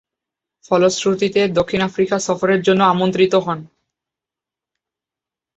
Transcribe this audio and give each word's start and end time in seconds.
ফলশ্রুতিতে 0.65 1.41
দক্ষিণ 1.49 1.81
আফ্রিকা 1.81 2.15
সফরের 2.19 2.61
জন্য 2.61 2.81
আমন্ত্রিত 2.83 3.33
হন। 3.35 3.59